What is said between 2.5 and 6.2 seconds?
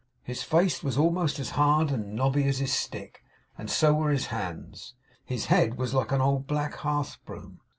his stick; and so were his hands. His head was like